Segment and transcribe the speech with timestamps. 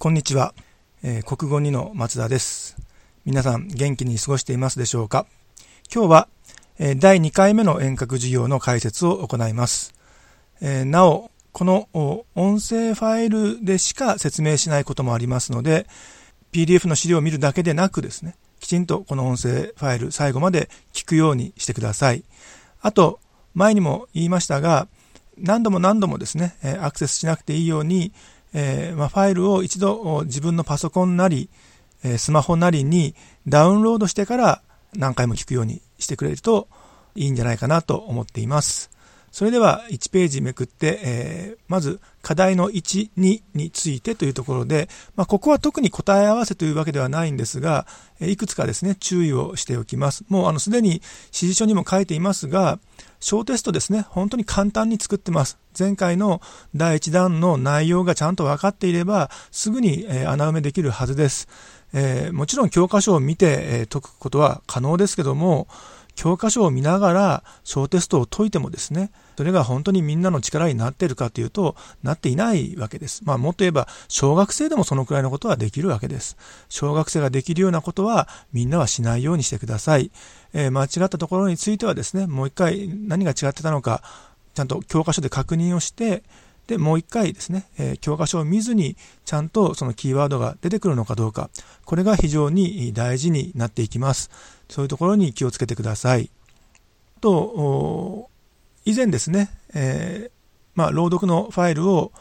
[0.00, 0.54] こんにちは、
[1.02, 2.76] えー、国語2の松田です。
[3.24, 5.26] 皆さん元気に過ごしていますでしょうか？
[5.92, 6.28] 今日は、
[6.78, 9.92] えー、第2回目の遠隔授業の解説を行います。
[10.60, 15.88] えー、なお、この音声ファイルでしか説明しないこともありますので、
[16.52, 22.22] PDF の資料を見るだけでなくですね、きちんとこの音声ファイル最後まで聞くようにしてください。
[22.82, 23.18] あと、
[23.52, 24.86] 前にも言いましたが、
[25.36, 28.12] 何度も何度もですね、アクセスしなくていいように、
[28.54, 31.48] えー、まあ、ファイルを一度自分のパソコンなり、
[32.04, 33.14] えー、スマホなりに
[33.46, 34.62] ダウンロードしてから
[34.94, 36.68] 何回も聞くようにしてくれると
[37.14, 38.90] いいんじゃないかなと思っています。
[39.32, 47.86] それでは1ページめくって、えー、まず課題の1、2についてというところで、まあ、ここは特に答え合わせというわけではないんですが、
[48.20, 50.24] いくつかですね、注意をしておきます。
[50.28, 51.02] もうあのすでに指
[51.32, 52.78] 示書にも書いていますが、
[53.20, 55.58] 小テストですね、本当に簡単に作ってます。
[55.78, 56.40] 前回の
[56.74, 61.48] 第1弾の内容がちゃんと分かっていれば、すぐに、穴埋めできるはずです。
[61.92, 65.66] えー、もちろん教科書を見て、解くことは可能ですけども、
[66.18, 73.22] 教科書を見ながら小テストを解いてもですね、それが本当にみんなの力になっているかというと、なっていないわけです。
[73.24, 76.36] まあもっと言えば、小学生でもそのくらいのことはできるわけです。
[76.68, 80.10] 小学生ができるようなことはみんなはしないようにしてください。
[80.54, 84.02] えー、間違ったところについてはですね、もう一回何が違ってたのか、
[84.54, 86.24] ちゃんと教科書で確認をして、
[86.68, 91.50] で、もう一回ですね、えー、教科書を見ずに、ちゃんとそのキーワードが出てくるのかどうか、
[91.86, 94.30] これが非常に大事になっていきます。
[94.68, 96.30] そういうところに気をつけてください。
[97.22, 98.28] と、
[98.84, 100.30] 以前ですね、えー、
[100.74, 102.12] まあ、朗読のファイルを、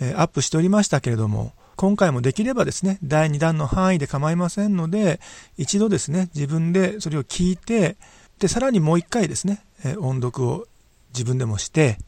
[0.00, 5.20] えー、アップしておりましたけれども、今回もできればですね、第2弾の範囲で構いませんので、
[5.58, 7.96] 一度ですね、自分でそれを聞いて、
[8.38, 10.66] で、さらにもう一回ですね、え、音読を
[11.12, 11.98] 自分でもして、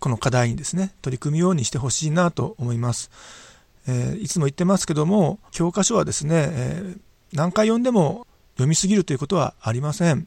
[0.00, 3.10] この課題にですね、取り組むようにしてほしいなと思います。
[3.86, 7.00] えー、いつも言ってますけども、教科書はですね、えー、
[7.34, 10.26] 何回読んでも読みすぎるということはありません。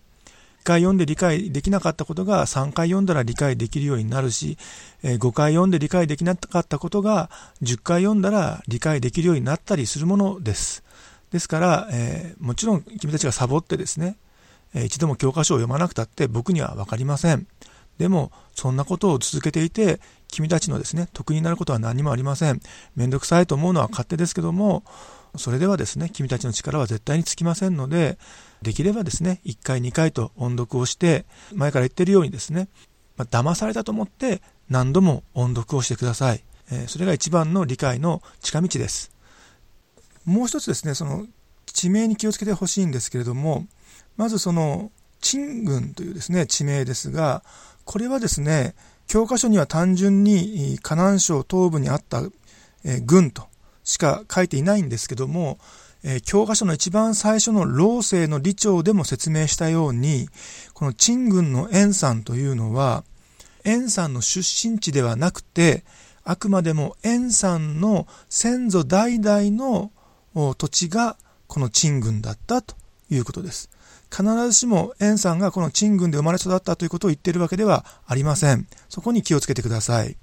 [0.63, 4.57] 1回読んで理解できなかったことが3回読んだら理解できるようになるし、
[5.03, 7.29] え5回読んで理解できなかったことが
[7.61, 10.84] 10回読んだら理解できるようになったりするものです。
[11.31, 14.16] ですから、え、もちろん君たちがサボってですね、
[14.73, 17.45] え一度も教科書を読まなくたって僕には分かりません。
[17.97, 22.59] でも、そんなことを続けていて、君たちのですね、得になることは何もありません。
[22.95, 24.83] めんどくさいと思うのは勝手ですけども、
[25.37, 28.17] それではですね、君たちの力は絶対につきませんので、
[28.61, 32.67] できればですね、1回2回と音読をして、前から言ってるようにですね、
[33.17, 36.43] まあ、騙されたと思って何度も音読をしてください。
[36.71, 39.11] えー、それが一番の理解の近道です。
[40.25, 41.25] もう一つですね、その
[41.65, 43.67] 地名に気をつけてほしいんですけれども、
[44.17, 47.43] まずその、陳軍というですね、地名ですが、
[47.85, 48.75] これはですね、
[49.07, 52.23] 教科書には単純に河南省東部にあった、
[53.05, 53.47] 軍と
[53.83, 55.59] しか書いていないんですけども、
[56.25, 60.27] 教科書の一番最初の老生の理長でも説明したように、
[60.73, 63.03] この陳軍の円山というのは、
[63.63, 65.85] 円山の出身地ではなくて、
[66.25, 69.91] あくまでも円山の先祖代々の
[70.55, 71.17] 土地が
[71.47, 72.75] この陳軍だったと
[73.09, 73.69] いうことです。
[74.13, 78.68] 必ずしも円さんがこの陳軍で生まれ育ったということを言っているわけではありません。
[78.90, 80.16] そこに気をつけてください。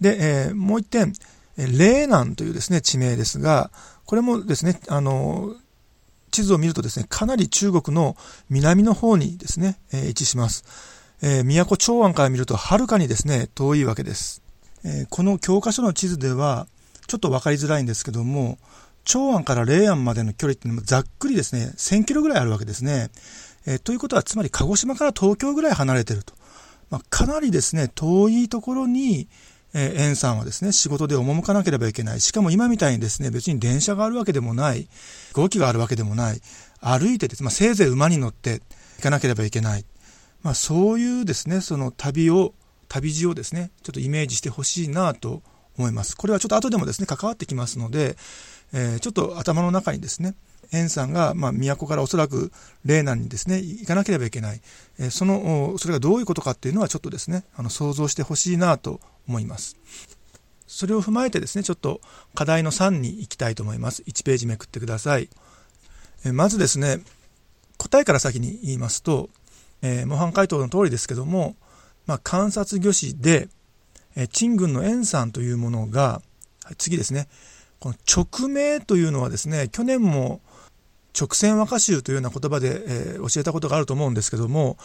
[0.00, 1.12] で、えー、もう一点、
[1.56, 3.70] 霊南というですね、地名ですが、
[4.06, 5.54] これもですね、あの、
[6.30, 8.16] 地図を見るとですね、かなり中国の
[8.48, 10.64] 南の方にですね、えー、位置します。
[11.20, 14.42] えー、都長安から見るとはるかにですね、遠いわけです。
[14.84, 16.66] えー、この教科書の地図では、
[17.08, 18.58] ちょっとわかりづらいんですけども、
[19.08, 23.08] 長安から霊安までの距離っていうのもざっくりですね、1000キロぐらいあるわけですね。
[23.66, 26.34] えー、ということは、つまり鹿児島から東京ぐらい離れてると。
[26.90, 29.26] まあ、かなりですね、遠いところに、
[29.72, 32.20] えー、園さんはですね、仕事で赴かなければいけない。
[32.20, 34.88] しかも今みたいにですね、別に電車があるわけでもない、
[35.28, 36.42] 飛行機があるわけでもない、
[36.80, 38.60] 歩いてです、まあ、せいぜい馬に乗って
[38.98, 39.86] 行かなければいけない。
[40.42, 42.52] まあ、そういうですね、その旅を、
[42.88, 45.42] 旅路をですね、ちょっとイメージしてほしいなと
[45.78, 46.14] 思います。
[46.14, 48.16] これはちょっと後でもですね、関わってきますので、
[48.72, 50.34] えー、ちょっと頭の中にですね、
[50.72, 52.52] 円さんが、まあ、都からおそらく
[52.84, 54.60] 霊南にですね、行かなければいけない。
[54.98, 59.76] えー、その、それがどういうことかっていうのはちょっとですね、あの、想像してほしいなと思います。
[60.66, 62.00] それを踏まえてですね、ちょっと
[62.34, 64.02] 課題の3に行きたいと思います。
[64.02, 65.30] 1ページめくってください。
[66.24, 67.00] えまずですね、
[67.78, 69.30] 答えから先に言いますと、
[69.80, 71.56] えー、模範解答の通りですけども、
[72.06, 73.48] まあ、観察魚師で、
[74.16, 76.20] えー、陳軍の円さんというものが、
[76.64, 77.28] はい、次ですね、
[77.80, 80.40] この直名というのはですね、去年も
[81.18, 84.76] 直線和歌集というような言葉で、えー、教えたことがあると思うんですけども、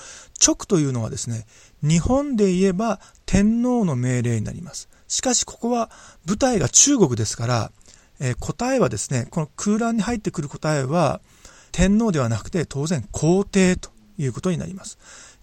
[0.46, 1.46] 直というのはですね、
[1.82, 4.90] 日本で言えば天皇の命令になります。
[5.08, 5.92] しかしここは
[6.26, 7.72] 舞台が中国ですから、
[8.20, 11.22] えー、答えはですね、この空欄に入ってくる答えは、
[11.72, 14.98] 天皇ではなくて当然皇帝ということになります。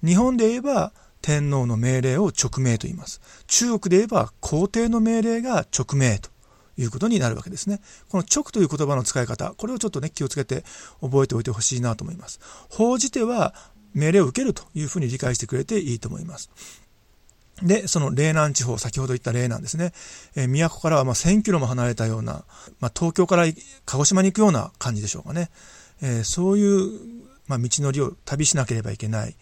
[0.04, 0.92] 日本で言えば
[1.22, 3.20] 天皇の命令を直命と言います。
[3.46, 6.30] 中国で言えば皇帝の命令が直命と
[6.76, 7.80] いうことになるわけですね。
[8.08, 10.64] この直という言葉の使い方、これをちょっとね、気をつけて
[11.00, 12.40] 覚えておいてほしいなと思います。
[12.68, 13.54] 法じては
[13.94, 16.50] 命令を受けるというふうに理解してくれていいと思います。
[17.62, 19.92] で、その嶺南地方、先ほど言った嶺南ですね。
[20.34, 22.44] えー、都からはま1000キロも離れたような、
[22.80, 23.44] まあ、東京から
[23.84, 25.50] 鹿児島に行くような感じでしょうかね。
[26.02, 27.00] えー、そういう、
[27.46, 29.36] まあ、道のりを旅しなければいけない。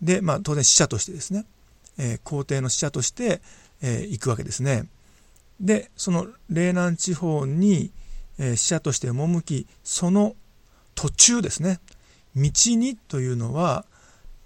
[0.00, 1.46] で、まあ、当然死者としてですね、
[1.98, 3.40] えー、皇帝の死者として、
[3.82, 4.86] え、行くわけですね。
[5.60, 7.92] で、その嶺南地方に、
[8.38, 10.36] えー、死者として赴き、その
[10.94, 11.80] 途中ですね、
[12.34, 13.86] 道にというのは、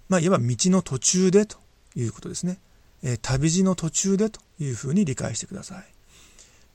[0.09, 1.57] まあ、いわば道の途中でと
[1.95, 2.59] いうことですね。
[3.03, 5.85] えー、旅路の途中でというふうに理解してください。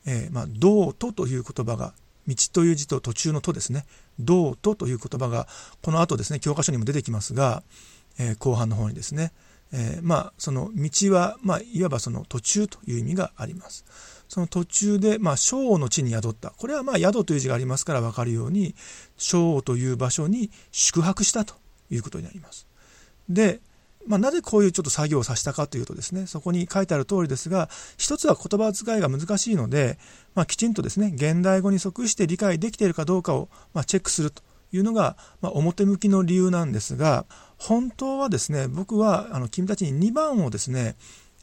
[0.07, 1.95] えー、まあ、道とという言葉が、
[2.27, 3.87] 道という字と途中のとですね、
[4.19, 5.47] 道とという言葉が、
[5.83, 7.63] この後ですね、教科書にも出てきますが、
[8.19, 9.33] えー、後半の方にですね、
[9.73, 13.85] えー、まあ、その道は、まあ、いわばその途中という意味があります。
[14.29, 16.51] その途中で、まあ、小の地に宿った。
[16.51, 18.75] これはまあ、宿という字がありますから分かるように、
[19.17, 21.55] 小という場所に宿泊したと
[21.91, 22.67] いうことになります。
[23.29, 23.61] で、
[24.07, 29.99] まあ、なぜこういうちょっと作業をさせたかというとですね、そこに書いてある通りですが、一つは言葉遣いが難しいので、
[30.35, 37.27] まあ、きちんとですね、現代語に即して理解できているかどうかを、まあ、チェックするというのが、まあ、表向きの理由なんですが、
[37.59, 40.97] 本当はですね、僕はあの君たちに2番をですね、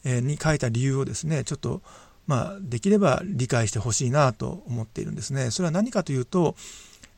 [0.06, 1.81] えー、に書いた理由をですね、ちょっと、
[2.27, 5.51] まあ、できれば理解してほしいなと思っているんですね。
[5.51, 6.55] それは何かというと、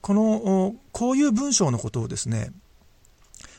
[0.01, 2.51] この、こういう文章のことをですね、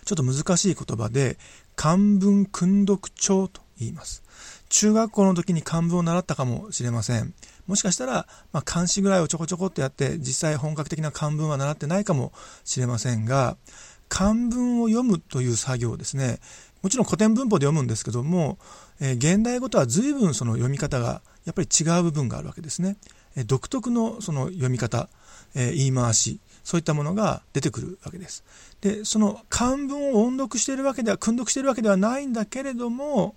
[0.05, 1.39] ちょっと難しい言葉で、
[1.75, 4.23] 漢文訓読帳と言います。
[4.69, 7.35] 中学校の時に漢文を習ったかもしれません。
[7.67, 12.33] もしかしたら、まあ、漢詩ぐらいをちょこちょこっとやって、実際本格的な漢文は習ってないかも
[12.65, 13.57] しれませんが、
[14.09, 16.39] 漢文を読むという作業ですね、
[16.83, 18.59] もちろん古典文法で読むんですけども、
[19.01, 22.97] えー、現代語とは随分その読み方がやっぱり違う部分があるわけですね。
[23.37, 25.09] え、独特のその読み方、
[25.55, 28.45] えー、言い回し、そういったものが出てくるわけです。
[28.81, 33.37] で、その漢文を音読しているわけでは、訓読しているわけではないんだけれども、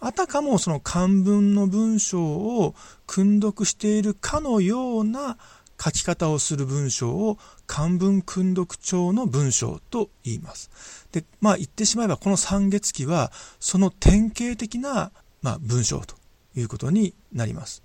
[0.00, 2.74] あたかもその漢文の文章を
[3.06, 5.38] 訓読しているかのような
[5.82, 11.08] 書き方をする文章を漢文訓読帳の文章と言います。
[11.12, 15.10] で、まあ言ってしまえばこの三月期はその典型的な、
[15.42, 16.16] まあ、文章と
[16.56, 17.82] いうことになります。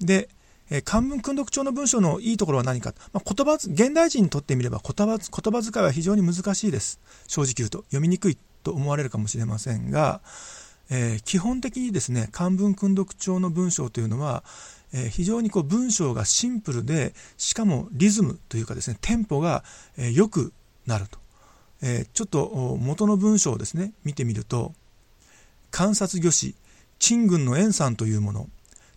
[0.00, 0.28] で、
[0.70, 2.94] え漢文訓読帳の文章のいいところは何か。
[3.12, 7.00] まあ、言葉、現代人にとってみれば言葉、言葉遣いは非常に難しいです。
[7.26, 7.78] 正直言うと。
[7.88, 10.20] 読みにくいと思われるかもしれませんが、
[10.88, 14.44] えー、基本的にですね、漢文訓読帳の文章というのは、
[14.92, 19.64] えー、非常にこう文章がシンプルで、しかもリズムというかですね、テンポが、
[19.96, 20.52] えー、良く
[20.86, 21.18] なると。
[21.82, 24.74] えちょっと元の文章をですね、見てみると、
[25.70, 26.54] 観察御師、
[27.00, 28.48] 陳軍の円さんというもの、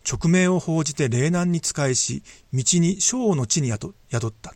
[0.07, 2.21] 直命を報じて霊難に仕えし、
[2.53, 3.93] 道に小の地に宿
[4.27, 4.53] った。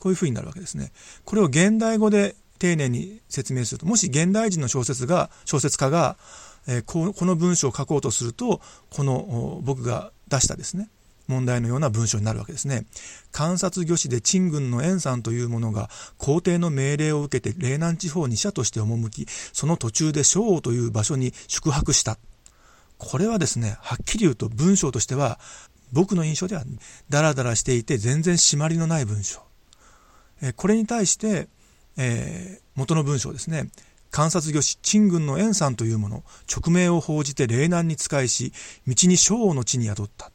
[0.00, 0.92] こういう風になるわけですね。
[1.24, 6.18] これを現代語で丁寧に説明すると、もし現代人の小説が、小説家が、
[6.66, 8.60] え、この文章を書こうとすると、
[8.90, 10.90] この僕が出したですね、
[11.28, 12.86] 問題のような文章になるわけですね。
[13.32, 22.18] 観察御師で陳軍の円さんというものが皇帝の命令を受けて霊南地方に使者として赴き、その途中で小王という場所に宿泊した。
[23.04, 25.38] これはですね、はっきり言うと文章としては、
[25.92, 26.64] 僕の印象では
[27.10, 29.42] ダラダラしていて全然締まりのない文章。
[30.40, 31.48] えこれに対して、
[31.96, 33.68] えー、元の文章ですね。
[34.10, 38.52] 観察御師、陳軍の円さんというもの、直命を報じて霊難に仕えし、
[38.86, 40.30] 道に小の地に宿った。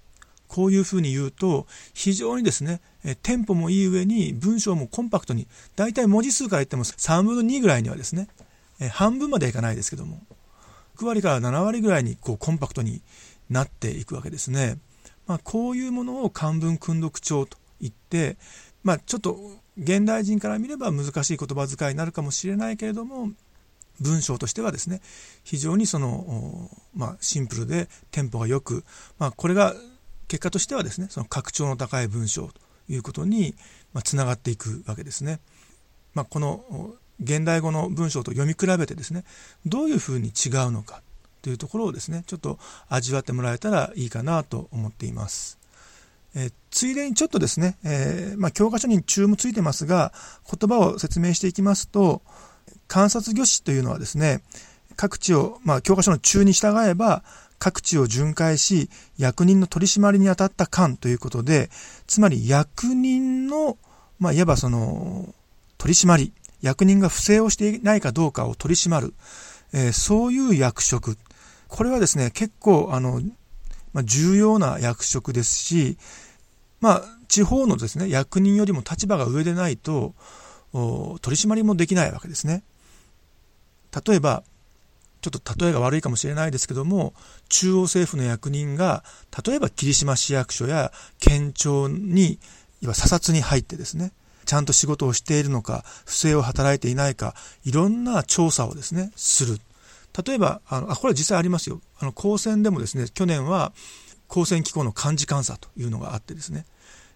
[0.47, 8.27] こういうふうに言うと、非常にですね、えテンポもいい上に文章もコンパクトに、だいたい文字数から言っても3分の2ぐらいにはですね、
[8.79, 10.21] え半分まではいかないですけども、
[10.99, 13.01] 6割から7割ぐらいにこうコンパクトに
[13.49, 14.77] なっていくわけですね。
[15.27, 18.37] まあ、こういうものを漢文訓読帳と言って、
[18.83, 19.37] まあ、ちょっと
[19.77, 23.29] 現代人から見れば難しい言葉遣いになるかもしれないけれども
[24.01, 25.01] 文章としてはですね
[25.43, 28.83] 非常にその、まあ、シンプルでテンポがよく、
[29.19, 29.75] まあ、これが
[30.27, 32.53] 結果としてはですねその格調の高い文章と
[32.89, 33.55] いうことに
[34.03, 35.39] つながっていくわけですね。
[36.13, 39.23] まあ、この現代語の文章と読み比べてですね
[39.65, 41.01] どういうふうに違うのか
[41.41, 45.57] というところをですねちょっと味わってもらえたらいいかなと思っています。
[46.35, 50.13] え、ついでにちょっとですね、えー、まあ、教科書に注もついてますが
[50.45, 52.21] 言葉を説明していきますと
[52.88, 54.43] 観察魚師というのはですね
[54.95, 57.23] 各地を、まあ、教科書の中に従えば
[57.59, 61.69] 各地を巡回し、役人の取り締まりに当たった官ということで、
[62.07, 63.77] つまり役人の、
[64.17, 65.35] まあ、いわばその、
[65.77, 69.13] 取り締まり、役人が不正をしていないかどうかを取り締まる、
[69.73, 71.17] えー、そういう役職。
[71.67, 73.21] これはですね、結構、あの、
[73.93, 75.97] まあ、重要な役職ですし、
[76.79, 80.15] まあ、地方のですね、役人よりも立場が上でないと、
[80.71, 82.63] 取り締まりもできないわけですね。
[84.05, 84.43] 例えば、
[85.21, 87.13] ちょっと例えが悪いかもしれないですけども、
[87.49, 89.03] 中央政府の役人が、
[89.45, 92.39] 例えば霧島市役所や県庁に、
[92.81, 94.13] いわ査察に入ってですね、
[94.49, 99.59] ちゃんと仕事をしているのか、不正を働いていないか、いろんな調査をですね、する。
[100.25, 101.81] 例えば、あの、あ、これは実際ありますよ。
[101.99, 103.73] あの、高専でもですね、去年は、
[104.27, 106.65] 高専機構の幹事監査というのがあってですね、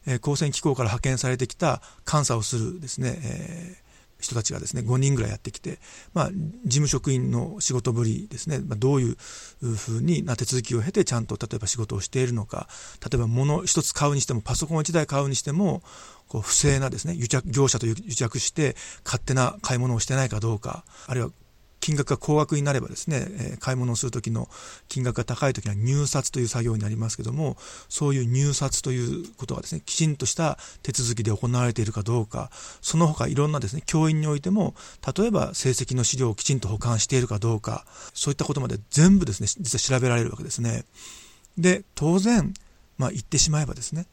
[0.05, 3.83] えー、高専機構から派遣されてきた監査をするですね、えー
[4.23, 5.79] 人たちがですね、5人ぐらいやってきて、
[6.13, 9.15] まあ、事務職員の仕事ぶりですね、まあ、どういう
[9.75, 12.67] ふうにな手続きを経てちゃんと例えば仕事をしているのか、
[13.03, 15.83] 例えば物一つ買うにしても、パソコン一台買うにしても、
[16.27, 18.75] こう不正なですね、癒着、業者と癒着して
[19.05, 21.29] 勝手な買い物をしてないかどうか、あるいは
[21.83, 24.47] 金額が高額になればですね、え買い物をするときの
[24.87, 27.57] 金額が高いときは入札という作業になりますけども、
[27.89, 32.51] そういう入札ということがですね、きちんとした手続きで行われているかどうか、
[32.81, 34.75] その他いろんなですね、教員においても、
[35.17, 40.85] 例えば成績の資料をきちんと保管しているかどうか、そういったことまで全部ですね、実は調べられるわけですね。
[41.57, 42.53] で、当然、
[42.97, 44.07] まあ言ってしまえばですね、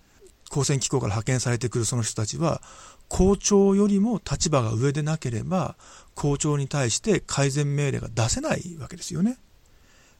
[0.50, 2.60] 高専機構から派遣されてくるその人たちは、
[3.08, 5.76] 校長よりも立場が上でなければ、
[6.14, 9.38] 校長に対して改善命令が出せないわけですよね。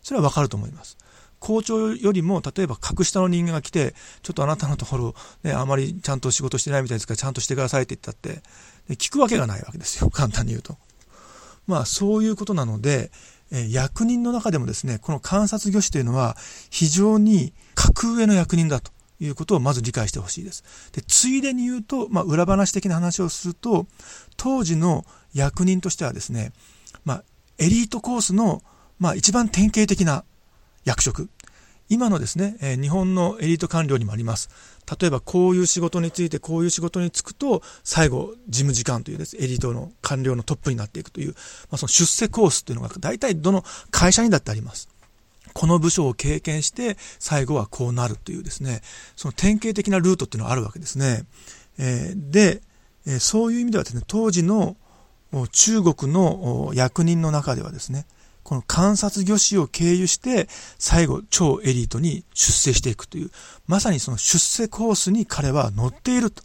[0.03, 0.97] それはわかると思います。
[1.41, 8.43] 校長よりも、例えば格下の人間が来て、ちょっとあなたのところ、ね、あまりちゃんと仕事してないみたいですから、ちゃんとしてくださいって言ったって、
[8.97, 10.11] 聞くわけがないわけですよ。
[10.15, 10.77] 簡単に言うと。
[11.67, 13.11] まあ、そういうことなので、
[13.53, 16.37] え役人の中でもですね、この観察御師というのは、
[16.71, 18.93] 非常に格上の役人だと。
[19.21, 20.65] いうことをまず理解してほしいです。
[20.93, 23.87] で、ついでに言うと、まあ、裏話的な話をすると、
[24.37, 26.53] 当時の役人としてはですね、
[27.05, 27.25] まあ、
[27.59, 28.63] エリートコースの、
[28.99, 30.25] まあ、一番典型的な
[30.85, 31.29] 役職。
[31.91, 34.49] 今のですね、え、日本のエリート官僚にもあります。
[35.01, 41.35] 例えば、こういう仕事について、こういう仕事に就くと、最後、事務次官というです、エリートの官僚のトップになっていくという、ま
[41.73, 44.89] あ、その出世コースというのが、大体どの会社にだってあります。
[45.55, 48.83] この部署を経験して最後はこうなるというですね、
[49.17, 51.25] その典型的なルートっていうのがあるわけですね。
[51.79, 52.63] え、で、
[53.07, 54.77] え、そういう意味ではですね、当時の
[55.53, 58.07] 中国の役人の中ではですね、
[58.43, 63.31] この観察魚師を経由して最後超エリートに出世していくという、
[63.67, 66.43] まさにその出世コースに彼は乗っていると。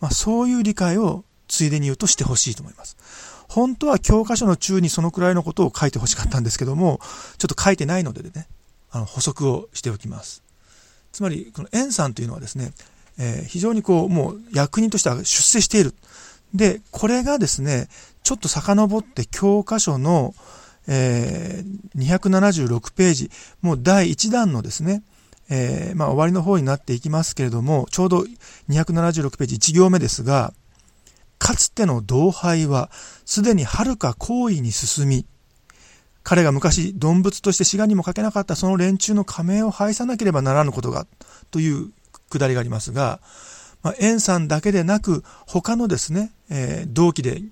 [0.00, 2.96] まあ、そういう理解をついでに言うとしてほしいと思います。
[3.48, 7.00] 本当は教科書の中にそのくらいのことを書いてほしかったんですけども、
[7.44, 8.46] ちょっと書いてないのでね、
[8.90, 10.42] あの補足をしておきます。
[11.12, 12.72] つまり、この円さんというのはですね、
[13.18, 15.94] えー、非常にこう、もう役人としては出世している。
[16.54, 17.88] で、これがですね、
[18.22, 20.34] ちょっと遡って教科書の、
[20.88, 25.02] えー、276ページ、もう第1弾のですね、
[25.50, 28.24] えー、まあ終わりの方になっていきますけれども、ちょうど
[28.70, 30.54] 276ページ1行目ですが、
[31.38, 32.90] かつての同輩は、
[33.26, 35.26] すでに遥か行為に進み、
[36.24, 41.06] 彼が昔、動物として志願にもかけなかったその連中の仮名を拝さなければならぬことが、
[41.50, 41.90] という
[42.30, 43.20] くだりがありますが、
[43.82, 47.42] まあ、さんだけでなく、他のですね、えー、同期で、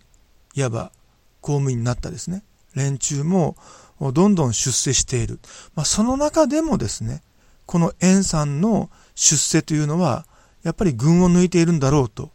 [0.54, 0.92] いわば
[1.40, 3.56] 公務員になったですね、連中も、
[4.00, 5.38] どんどん出世している。
[5.74, 7.22] まあ、その中でもですね、
[7.66, 10.26] この円さんの出世というのは、
[10.62, 12.30] やっぱり群を抜いているんだろうと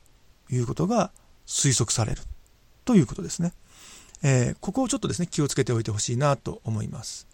[0.52, 1.12] いうことが
[1.48, 2.22] 推測される
[2.86, 3.54] ということですね。
[4.24, 7.28] えー、ここをちょっとですね、気をつけておいてほしいなと思います。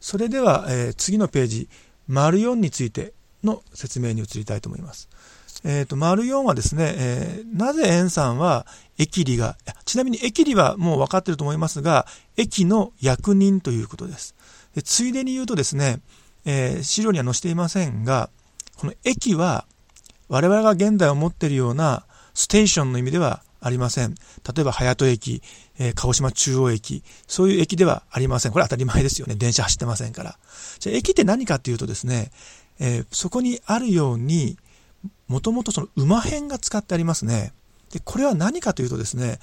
[0.00, 1.68] それでは、えー、次のページ、
[2.08, 5.08] 丸4についての説明に移りたいと思います。
[5.64, 8.66] えっ、ー、と、丸4はですね、えー、なぜ円さんは、
[8.98, 14.34] 駅利が、ちなみに駅利はもう分かっていると思いますが、駅の役人ということです。
[14.74, 16.00] でついでに言うとですね、
[16.44, 18.30] えー、資料には載せていませんが、
[18.76, 19.66] この駅は、
[20.28, 24.14] 我々が現代を持っているようなステーションの意味ではありません。
[24.14, 25.42] 例えば、隼人駅、
[25.78, 28.52] えー、鹿児島中央駅、そういう駅ではありません。
[28.52, 29.34] これ当たり前ですよね。
[29.34, 30.38] 電車走ってませんから。
[30.78, 32.30] じゃあ、駅って何かっていうとですね、
[32.78, 34.56] えー、そこにあるように、
[35.28, 37.52] もともとその馬編が使ってありますね。
[37.92, 39.38] で、これは何かというとですね、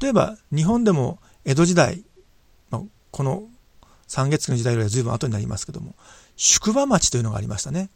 [0.00, 2.04] 例えば日本でも江戸時代、
[3.10, 3.48] この
[4.06, 5.94] 三月期の時代よりは随分後になりますけども、
[6.36, 7.90] 宿場町というのがありましたね。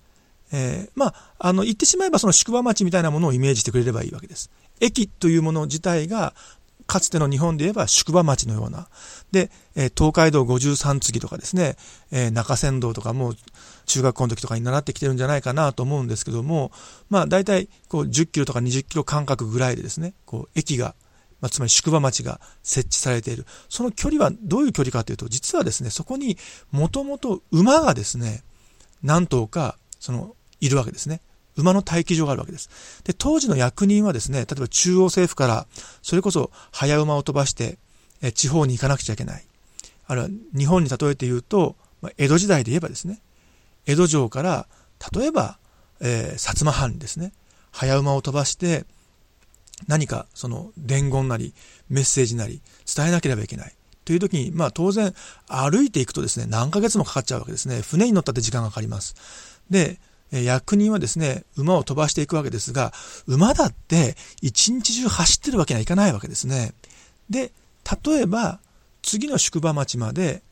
[0.53, 4.51] えー、まあ、あの、言ってしまえばその宿場町みたいなものをイメージしてくれればいいわけです。
[4.81, 6.35] 駅というもの自体が、
[6.87, 8.89] かつての日本で言えば宿場町のような。
[9.33, 11.77] で、え、東海道53次とかですね、
[12.11, 13.35] え、中山道とかも
[13.87, 16.73] 中学校の時とかに習ってきてるんじゃないかなと思うんですけども、
[17.09, 20.95] まあ大体こう10キロとか20キロ間隔ぐらいでですね、こう駅が、
[21.41, 23.47] まあ、つまり宿場町が設置されている。
[23.69, 26.39] その距離はどういう距離かというと、実はですね、そこに
[26.71, 28.43] もともと馬がですね、
[29.03, 31.21] 何頭か、その、いるわけですね。
[31.57, 33.03] 馬の待機場があるわけです。
[33.05, 35.67] で、当時の役人はですね、例えば中央政府から、
[36.03, 37.79] それこそ早馬を飛ばして、
[38.23, 39.45] え地方に行かなくちゃいけない。
[40.07, 43.21] あるいは日本に例えて言うと、ま江戸時代で言えばですね、
[43.87, 44.67] 江戸城から、
[45.13, 45.59] 例えば、
[46.01, 47.33] えー、薩摩藩にですね、
[47.73, 48.85] 早馬を飛ばして、
[49.89, 51.53] 何かその伝言なり
[51.89, 52.63] メッセージなり
[52.95, 53.75] 伝えなければいけない。
[54.05, 55.15] という時に、まあ当然
[55.49, 57.81] 歩いていくとですね、何ヶ月もかかっちゃうわけですね。
[57.81, 59.15] 船に乗ったって時間がかかります。
[59.71, 59.99] で、
[60.43, 62.93] 役人はですね、馬を飛ばしていくわけですが、
[63.27, 66.73] 馬だって一日中走ってるわけにはいかないわけですね。
[67.31, 67.53] で、
[68.05, 68.61] 例えば、
[69.03, 70.43] 次の宿場町まで、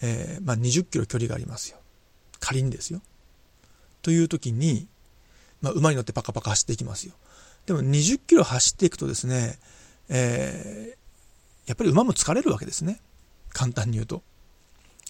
[0.00, 1.78] えー、まあ、20キロ距離がありますよ。
[2.38, 3.00] 仮にですよ。
[4.02, 4.86] という時に、
[5.60, 7.14] まあ、馬に乗ってパカパカ走っていきますよ。
[7.66, 9.58] でも20キロ走っていくとですね、
[10.08, 13.00] えー、やっぱり馬も疲れるわけですね。
[13.50, 14.22] 簡単に言うと。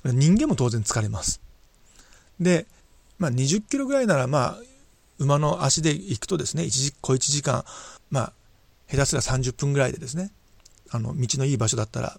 [0.05, 1.41] 人間も当然疲れます。
[2.41, 2.67] で、
[3.19, 4.59] まあ、20キロぐらいなら、まあ、
[5.19, 7.65] 馬の足で行くとですね、1時、小1時間、
[8.11, 8.33] まあ、
[8.91, 10.31] 下手すら30分ぐらいでですね、
[10.91, 12.19] あの、道のいい場所だったら、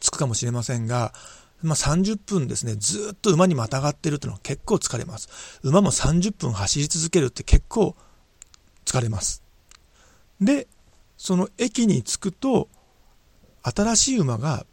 [0.00, 1.12] 着くかもしれませんが、
[1.62, 5.60] まあ、30分ですね、ずっと馬にまたがってるっていうのは結構疲れます。
[5.62, 7.96] 馬も30分走り続けるって結構
[8.84, 9.42] 疲れます。
[10.40, 10.66] で、
[11.16, 12.68] その駅に着くと、
[13.62, 14.66] 新しい馬が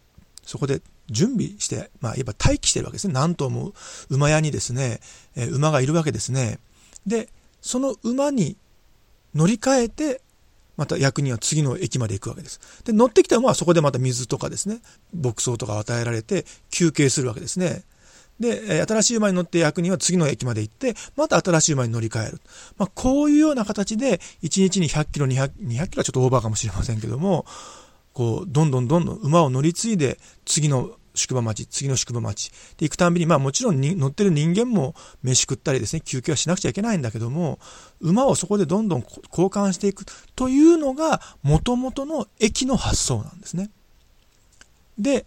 [0.45, 3.13] そこで準備して、まあ、言えば待機してるわけですね。
[3.13, 3.73] 何頭も
[4.09, 4.99] 馬屋にですね、
[5.35, 6.59] えー、馬がいるわけですね。
[7.05, 7.29] で、
[7.61, 8.57] その馬に
[9.35, 10.21] 乗り換えて、
[10.77, 12.59] また役人は次の駅まで行くわけです。
[12.85, 14.81] で、乗ってきた馬はそこでまた水とかですね、
[15.13, 17.83] 牧草とか与えられて休憩するわけですね。
[18.39, 22.41] で、新しい馬に乗って役人は次の駅まで行って、また新しい馬に乗り換える。
[22.77, 27.45] まあ、こういうような形で、1日に100キロ、200、200キロはちょっとオーバーかもしれませんけども、
[28.13, 37.59] こう、どんどんどんどん馬を乗り継いで、次の宿場町、次の宿場町で行くたんびに、まあもちろん乗ってる人間も飯食ったりですね、休憩はしなくちゃいけないんだけども、
[37.99, 43.69] 馬をそこでどんどん交換していくというのが、元々の駅の発想なんですね。
[44.97, 45.25] で、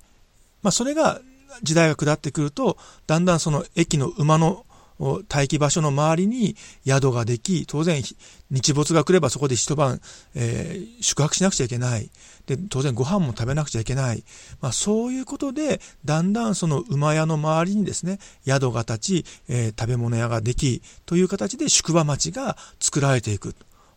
[0.62, 1.20] まあそれが
[1.62, 4.64] 時代が下ってくると、だんだんその駅の馬の
[4.98, 8.02] 待機場所の周りに宿ができ、当然
[8.50, 10.00] 日没が来ればそこで一晩、
[10.34, 12.10] えー、宿泊しなくちゃいけない。
[12.46, 14.24] で、当然ご飯も食べなくちゃいけない。
[14.60, 23.54] まあそういうことで、だんだんその馬屋の周りにですね、宿が立ち、えー、食べ物屋ができ、という形で宿場町が作られていく。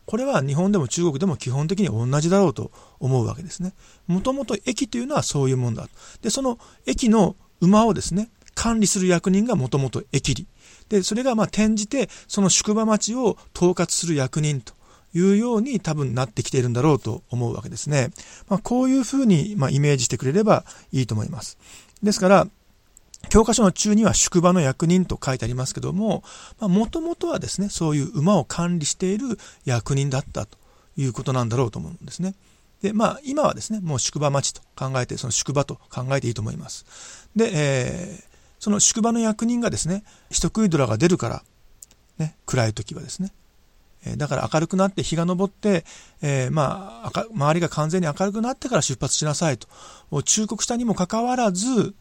[0.08, 3.74] これは日本でも中国でも基本的に同じだろうと思うわけですね。
[4.08, 5.90] もともと駅というのはそういうもんだ。
[6.22, 10.48] で、その駅の馬をですね、管理する役人がもともと駅理。
[10.90, 14.74] で、それがまあ転じて、その宿場町を統括する役人と
[15.14, 18.10] いうように多分なってきているんだろうと思うわけですね。
[18.48, 21.58] まあ、こういうふうにまイメージしてくれればいいと思います。
[22.04, 22.48] ですから、
[23.30, 26.24] 教科書の中には宿場の役人と書いてありますけども、
[26.60, 30.58] もともとはですね、そういう馬を管理している役人だったと
[30.96, 32.36] いうことなんだろうと思うんですね。
[32.82, 36.86] で、まあ、今はですね、もう宿場町と考えて、その宿場と考えていいと思います。
[37.36, 38.27] で、えー、
[38.60, 41.44] その宿場の役人がですね、人食いドラが出るから、
[42.18, 43.32] ね、暗い時はですね、
[44.16, 45.84] だから明るくなって日が昇って、
[46.22, 49.68] えー、まあ、周りが完全に明るくなってから出発しなさいと。
[50.24, 51.94] 忠告したにもかかわらず、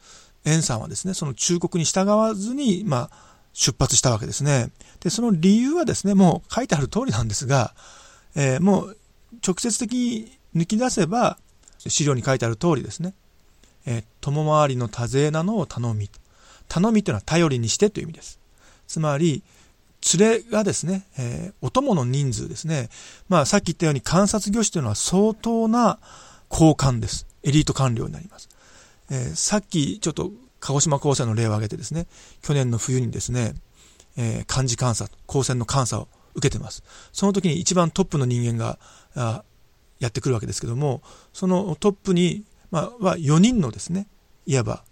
[0.45, 3.11] 円さんはですね、その忠告に従わずに、まあ、
[3.53, 4.71] 出発したわけですね。
[5.01, 7.75] で、その理由はですね、もう書いてある通りなんですが、
[8.35, 8.97] えー、もう
[9.45, 11.39] 直接的に抜き出せば、
[11.79, 13.15] 資料に書いてある通りですね、
[13.87, 16.11] えー、友回りの多勢なのを頼み。
[16.69, 18.41] 頼みというのは頼りにしてという意味です。
[18.87, 19.43] つまり、
[20.19, 22.89] 連れがですね、えー、お供の人数ですね。
[23.29, 25.99] まあ、さっき言ったように観察業師というのは相当な
[26.49, 27.27] 高官です。
[27.43, 28.49] エリート官僚になります。
[29.11, 32.07] えー、さっきちょっと鹿児島高専の例を挙げてですね、
[32.43, 33.55] 去年の冬にですね、
[34.17, 36.85] えー、漢字監査、高専の監査を受けてます。
[37.13, 38.79] その時に一番トップの人間が、
[39.15, 39.43] あ
[39.99, 41.03] やってくるわけですけども、
[41.33, 44.09] そのトップに、まあ、は4人のですね、
[44.45, 44.85] いわば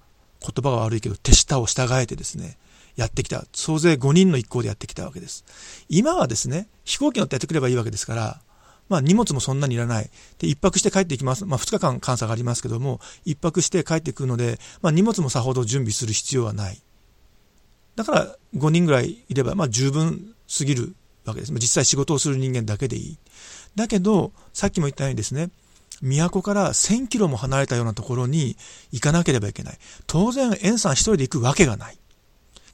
[0.44, 2.58] 言葉が悪いけど手下を従えてですね、
[2.96, 3.44] やってきた。
[3.52, 5.44] 総勢5人の一行でやってきたわけです。
[5.88, 8.40] 今はですね、飛行機乗ってやってくればいいわけですから、
[8.88, 10.10] まあ荷物もそんなにいらない。
[10.38, 11.46] で、一泊して帰っていきます。
[11.46, 16.80] まあ2日間監査がありますけども、一泊して帰ってくるので、まあ荷物もさほど準備する必要はない。
[17.96, 21.52] だから5人ぐらいいれば、まあ十分すぎるわけです。
[21.52, 23.18] 実際仕事をする人間だけでいい。
[23.74, 25.50] だけど、さっきも言ったようにですね、
[26.04, 28.56] 都から1000キロも離れたようなところに
[28.92, 29.78] 行かなければいけない。
[30.06, 31.98] 当然、エンさん一人で行くわけがない。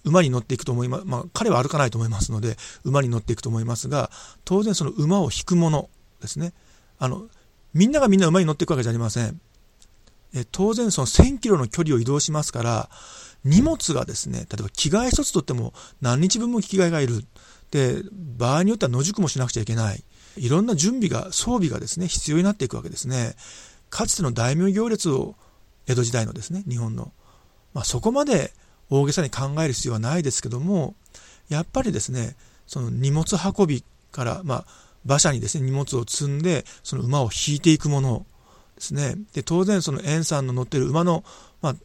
[0.05, 1.05] 馬に乗っていくと思います。
[1.05, 4.11] まあ、彼は歩かないと思いますので、馬に乗っていくと思いますが、
[4.45, 5.89] 当然その馬を引くもの
[6.21, 6.53] ですね。
[6.99, 7.29] あの、
[7.73, 9.41] みんながみんな馬に乗っていくわけじゃありません。
[10.35, 12.91] え当然その1000キロの距離を移動しますから、
[13.45, 17.25] 荷物がですね、例えば着替え一つとっても何日分も着替えがいる。
[17.71, 20.03] で、場合によっては野宿もしなくちゃいけない。
[20.41, 23.35] いろんな準備が、装備がですね、必要になっていくわけですね。
[23.91, 25.35] かつての大名行列を、
[25.87, 27.13] 江戸時代のですね、日本の。
[27.75, 28.53] まあ、そこまで
[28.89, 30.95] 大げさに考える必要はないですけども、
[31.51, 34.65] やっぱりですね、その荷物運びから、まあ、
[35.05, 38.25] 馬車にですね、荷物を積んで、その馬を引いていくもの
[38.77, 39.17] ですね。
[39.35, 41.23] で、当然その円さんの乗ってる馬の、
[41.61, 41.77] まあ、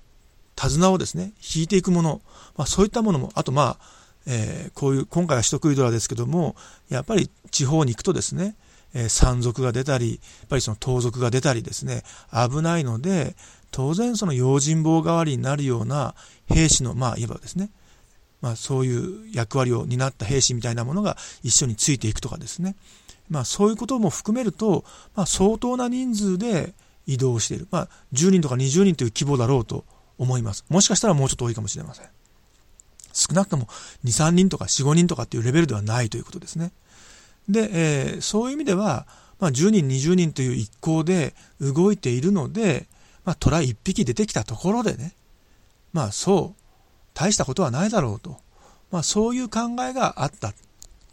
[0.55, 2.21] 手綱をですね、引いていくもの、
[2.55, 6.55] まあ、そういったものも、あとまあ、えー、こういう、今回は人食いドラですけども、
[6.89, 8.55] やっぱり地方に行くとですね、
[8.93, 13.35] えー、山賊が出たり、やっぱりその盗賊が出たりですね、危ないので、
[13.71, 16.15] 当然その用心棒代わりになるような
[16.47, 17.71] 兵士の、まあ、いわばですね、
[18.41, 22.75] まあ、そういう役割を担った兵士みたいなものが一緒についていくとかですね、
[23.29, 24.85] まあ、そういうことも含めると、
[25.15, 26.73] まあ、相当な人数で
[27.07, 27.67] 移動している。
[27.71, 29.83] まあ、10人とか20人という規模だろうと
[30.17, 30.63] 思います。
[30.69, 32.14] もしかしたらもうちょっと多いかもしれません。
[33.15, 33.67] 少なくとも
[34.03, 36.71] 2、3人とか4、5人とかっていうレベルではないということですね。
[37.49, 39.07] で、えー、そういう意味では、
[39.39, 42.87] まあ、10人、20人という一行で動いているので、
[43.23, 45.15] まあ、虎一匹出てきたところでね、
[45.95, 46.61] まあそう、
[47.13, 48.37] 大したことはないだろうと、
[48.91, 50.53] まあそういう考えがあった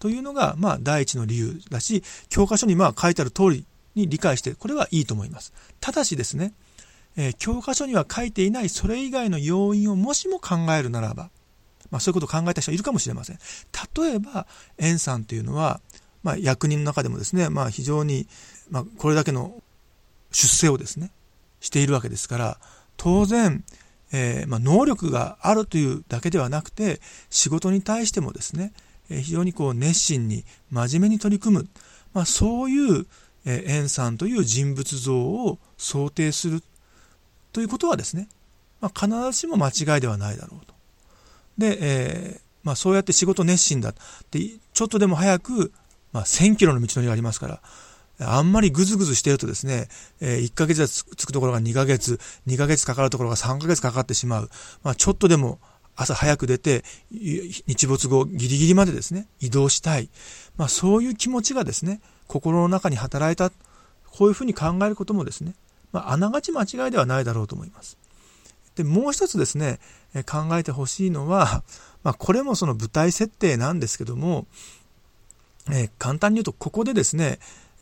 [0.01, 5.53] というのが、まあ第一の理由だし、教科書にまあ書いてある通りに理解して、これはいいと思います。
[5.81, 6.53] ただしですね、
[7.17, 11.31] えー、教科書には書いていないそれ以外の要因をもしも考えるならば、
[11.93, 13.39] まあそういうことを考えた人はいるかもしれません。
[13.97, 15.81] 例えば、円さんというのは、
[16.25, 18.27] まあ役人の中でもですね、まあ非常に、
[18.71, 19.63] まあこれだけの
[20.33, 21.11] 出世をですね、
[21.61, 22.59] しているわけですから、
[22.97, 23.63] 当然、
[24.13, 27.01] えー、まあ、能力があるというだけではなくて、
[27.31, 28.73] 仕事に対してもですね、
[29.09, 31.69] えー、非常にこう熱心に真面目に取り組む、
[32.13, 33.07] まあ、そういう、
[33.47, 36.63] えー、円さんという人物像を想定する
[37.53, 38.29] ということはですね、
[38.81, 40.75] まあ、必ずしも間違いではないだろうと。
[41.59, 43.95] で、えー、まあ、そうやって仕事熱心だ。
[44.31, 44.41] で、
[44.73, 45.73] ちょっとでも早く、
[46.13, 47.63] まあ、1000キロの道のりがありますから、
[48.21, 49.89] あんまりぐずぐずしてるとですね、
[50.21, 54.51] え1ヶ月でつくところが2ヶ月、2ヶ月かかるところが3ヶ月かかってしまう。
[54.83, 55.59] まあ、ちょっとでも
[55.97, 60.09] 朝早く出て、日没後ギリギリまでですね、移動したい。
[60.57, 63.51] まあ、そういう気持ちがですね、心の中に働いた。
[64.11, 65.55] こういうふうに考えることもですね、
[65.91, 67.97] まあ、あながち間違いではないだろうと思います。
[68.75, 69.81] で、もう一つですね、
[70.25, 71.63] 考えてほしいのは、
[72.05, 74.47] まあ、これもその舞台設定なんですけども、
[75.71, 77.39] えー、簡単に言うと、ここでですね、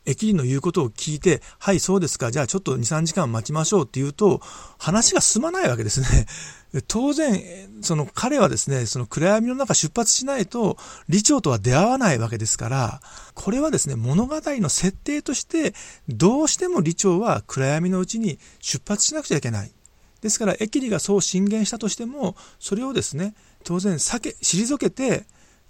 [0.07, 4.41] 駅員の言うことを聞いて、はい、そうですか、じゃあちょっと2、3時間待ちましょうって言うと、
[4.79, 6.27] 話が進まないわけですね。
[6.87, 7.43] 当然、
[7.83, 13.01] その彼はですね、その暗闇の中出発しないと、李長とは出会わないわけですから、
[13.35, 15.75] これはですね、物語の設定として、
[16.09, 19.73] どうしても李長は暗闇のうちに出発しなくちゃいけない。
[20.21, 25.25] ですから、駅里がそう進言したとしても、それをですね、当然避け、退けて、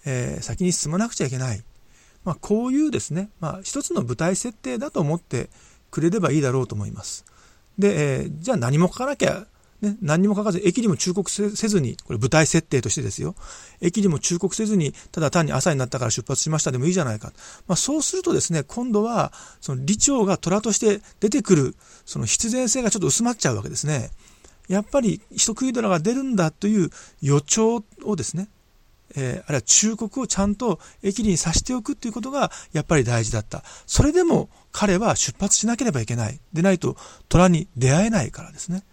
[0.05, 1.63] えー、先に進まなくちゃいけない。
[2.25, 5.49] まあ、こういうですね、まあ、一つの舞台設定だと思って
[5.91, 7.25] くれればいいだろうと思います。
[7.79, 9.47] で、えー、じゃあ何も書かなきゃ、
[9.81, 13.35] ね、何も書かず、駅にも忠告せずに、これ舞台設定としてですよ。
[13.81, 17.33] 駅にも忠告せずに、ただ単に朝になったから出発しましたでもいいじゃないか。
[17.67, 24.11] まあ、そうするとですね、今度は、その李長が虎として出てくる、その必然性がちょっと薄まっちゃうわけですね。
[24.71, 28.49] やっぱり人食いドラが出るんだという予兆をですね、
[29.17, 33.65] えー、あるいは忠告をちゃんと駅にさしておくっていうことがやっぱり大事だった。
[33.87, 36.39] それでも彼は出発しなければいけない。
[36.53, 36.97] でないと
[37.29, 38.85] 虎に出会えないからですね。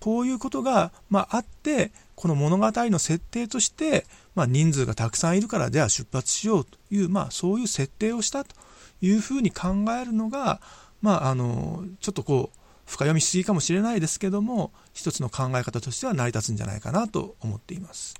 [0.00, 8.54] こういうことが、まあ、あって、この物語の設定として、まあ、人数がたくさんいるから、では出発しようという、まあ、そういう設定をしたと
[9.02, 10.60] いうふうに考えるのが、
[11.02, 12.55] まあ、あの、ちょっとこう、
[12.86, 18.14] 深読みしすぎかもしれないですけども、一つの考え方としては成り立つんじゃないかなと思っています。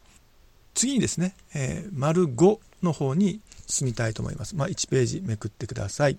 [0.75, 4.57] 次にですね、えー、丸5の方に進みたいと思います。
[4.57, 6.19] まあ、1ページめくってください。